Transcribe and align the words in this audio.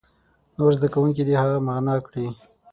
نور 0.57 0.71
زده 0.77 0.87
کوونکي 0.93 1.23
دې 1.27 1.35
هغه 1.41 1.57
معنا 1.67 1.95
کړي. 2.07 2.27